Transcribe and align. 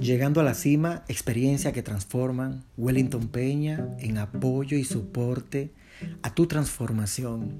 Llegando 0.00 0.40
a 0.40 0.44
la 0.44 0.54
cima, 0.54 1.02
experiencia 1.08 1.72
que 1.72 1.82
transforman, 1.82 2.64
Wellington 2.76 3.28
Peña 3.28 3.88
en 3.98 4.18
apoyo 4.18 4.76
y 4.78 4.84
soporte 4.84 5.72
a 6.22 6.32
tu 6.32 6.46
transformación. 6.46 7.58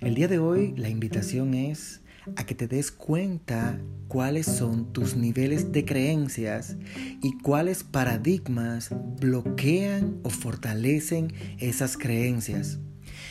El 0.00 0.14
día 0.14 0.26
de 0.26 0.38
hoy 0.38 0.72
la 0.76 0.88
invitación 0.88 1.52
es 1.52 2.00
a 2.34 2.44
que 2.44 2.54
te 2.54 2.66
des 2.66 2.90
cuenta 2.90 3.78
cuáles 4.08 4.46
son 4.46 4.92
tus 4.94 5.16
niveles 5.16 5.70
de 5.70 5.84
creencias 5.84 6.76
y 7.22 7.36
cuáles 7.38 7.84
paradigmas 7.84 8.90
bloquean 9.20 10.18
o 10.22 10.30
fortalecen 10.30 11.34
esas 11.58 11.98
creencias. 11.98 12.78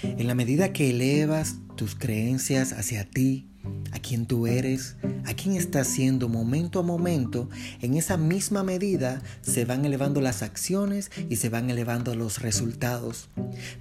En 0.06 0.28
la 0.28 0.36
medida 0.36 0.72
que 0.72 0.92
elevas 0.92 1.56
tus 1.76 1.96
creencias 1.96 2.74
hacia 2.74 3.10
ti, 3.10 3.50
a 3.92 4.00
quien 4.00 4.28
tú 4.28 4.46
eres, 4.46 4.98
a 5.26 5.34
quien 5.34 5.56
estás 5.56 5.88
siendo 5.88 6.30
momento 6.30 6.80
a 6.80 6.84
momento, 6.84 7.50
en 7.82 7.96
esa 7.96 8.16
misma 8.16 8.64
medida 8.64 9.24
se 9.42 9.66
van 9.66 9.84
elevando 9.84 10.22
las 10.22 10.44
acciones 10.44 11.12
y 11.30 11.38
se 11.38 11.50
van 11.50 11.70
elevando 11.70 12.14
los 12.14 12.42
resultados. 12.42 13.30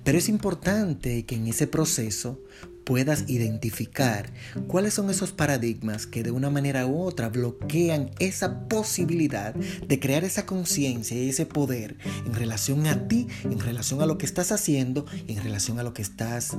Pero 0.02 0.16
es 0.16 0.28
importante 0.30 1.26
que 1.26 1.34
en 1.34 1.46
ese 1.46 1.66
proceso 1.66 2.40
puedas 2.84 3.24
identificar 3.28 4.32
cuáles 4.66 4.94
son 4.94 5.10
esos 5.10 5.32
paradigmas 5.32 6.06
que 6.06 6.22
de 6.22 6.30
una 6.30 6.50
manera 6.50 6.86
u 6.86 7.00
otra 7.00 7.28
bloquean 7.28 8.10
esa 8.18 8.68
posibilidad 8.68 9.54
de 9.54 10.00
crear 10.00 10.24
esa 10.24 10.46
conciencia 10.46 11.20
y 11.20 11.28
ese 11.30 11.46
poder 11.46 11.96
en 12.26 12.34
relación 12.34 12.86
a 12.86 13.08
ti, 13.08 13.28
en 13.44 13.60
relación 13.60 14.02
a 14.02 14.06
lo 14.06 14.18
que 14.18 14.26
estás 14.26 14.52
haciendo, 14.52 15.06
en 15.28 15.42
relación 15.42 15.78
a 15.78 15.82
lo 15.82 15.94
que 15.94 16.02
estás 16.02 16.56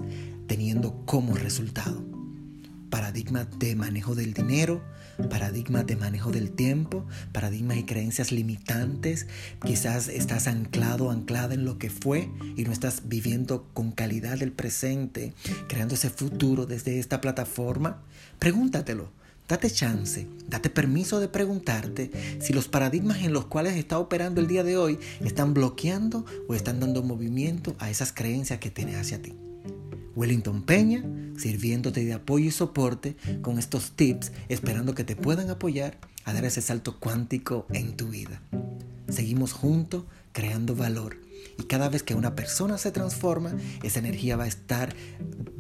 teniendo 0.48 1.06
como 1.06 1.36
resultado 1.36 2.15
paradigmas 2.90 3.48
de 3.60 3.76
manejo 3.76 4.16
del 4.16 4.34
dinero, 4.34 4.84
paradigmas 5.30 5.86
de 5.86 5.96
manejo 5.96 6.32
del 6.32 6.52
tiempo, 6.52 7.06
paradigmas 7.32 7.78
y 7.78 7.84
creencias 7.84 8.32
limitantes. 8.32 9.28
Quizás 9.64 10.08
estás 10.08 10.48
anclado, 10.48 11.12
anclada 11.12 11.54
en 11.54 11.66
lo 11.66 11.78
que 11.78 11.90
fue 11.90 12.30
y 12.56 12.64
no 12.64 12.72
estás 12.72 13.04
viviendo 13.06 13.68
con 13.74 13.92
calidad 13.92 14.42
el 14.42 14.52
presente, 14.52 15.34
creando 15.68 15.96
ese 15.96 16.10
futuro 16.10 16.66
desde 16.66 17.00
esta 17.00 17.22
plataforma. 17.22 18.02
Pregúntatelo. 18.40 19.10
Date 19.48 19.70
chance, 19.70 20.28
date 20.50 20.72
permiso 20.72 21.20
de 21.20 21.28
preguntarte 21.28 22.10
si 22.40 22.52
los 22.52 22.68
paradigmas 22.68 23.20
en 23.20 23.32
los 23.32 23.46
cuales 23.46 23.76
está 23.76 24.00
operando 24.00 24.42
el 24.42 24.48
día 24.48 24.64
de 24.64 24.76
hoy 24.76 24.98
están 25.24 25.54
bloqueando 25.54 26.26
o 26.48 26.56
están 26.56 26.80
dando 26.80 27.04
movimiento 27.04 27.76
a 27.78 27.92
esas 27.92 28.12
creencias 28.12 28.60
que 28.60 28.72
tienes 28.72 28.96
hacia 28.96 29.22
ti. 29.22 29.36
Wellington 30.16 30.64
Peña, 30.64 31.04
sirviéndote 31.38 32.06
de 32.06 32.14
apoyo 32.14 32.48
y 32.48 32.52
soporte 32.52 33.16
con 33.42 33.60
estos 33.60 33.92
tips, 33.92 34.32
esperando 34.50 34.96
que 34.96 35.04
te 35.04 35.16
puedan 35.16 35.50
apoyar 35.50 35.98
a 36.24 36.34
dar 36.34 36.46
ese 36.46 36.62
salto 36.62 37.00
cuántico 37.00 37.68
en 37.72 37.96
tu 37.96 38.08
vida. 38.10 38.42
Seguimos 39.10 39.54
juntos 39.54 40.04
creando 40.32 40.76
valor 40.76 41.18
y 41.58 41.64
cada 41.64 41.90
vez 41.90 42.04
que 42.04 42.16
una 42.16 42.36
persona 42.36 42.78
se 42.78 42.92
transforma, 42.92 43.54
esa 43.84 44.00
energía 44.00 44.36
va 44.36 44.46
a 44.46 44.48
estar 44.48 44.94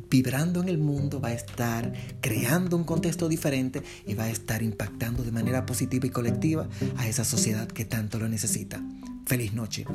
vibrando 0.09 0.61
en 0.61 0.69
el 0.69 0.77
mundo, 0.77 1.19
va 1.19 1.29
a 1.29 1.33
estar 1.33 1.93
creando 2.21 2.77
un 2.77 2.83
contexto 2.83 3.27
diferente 3.29 3.81
y 4.05 4.13
va 4.13 4.25
a 4.25 4.29
estar 4.29 4.61
impactando 4.61 5.23
de 5.23 5.31
manera 5.31 5.65
positiva 5.65 6.05
y 6.05 6.09
colectiva 6.09 6.67
a 6.97 7.07
esa 7.07 7.23
sociedad 7.23 7.67
que 7.67 7.85
tanto 7.85 8.19
lo 8.19 8.27
necesita. 8.27 8.83
Feliz 9.25 9.53
noche. 9.53 9.85